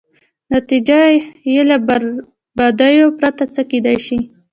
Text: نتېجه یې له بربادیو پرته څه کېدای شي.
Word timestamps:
نتېجه 0.53 0.99
یې 1.53 1.61
له 1.69 1.77
بربادیو 1.87 3.15
پرته 3.19 3.43
څه 3.53 3.61
کېدای 3.71 3.97
شي. 4.05 4.17